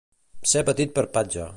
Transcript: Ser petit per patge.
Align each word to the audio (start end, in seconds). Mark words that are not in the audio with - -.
Ser 0.53 0.63
petit 0.71 0.97
per 0.97 1.07
patge. 1.19 1.49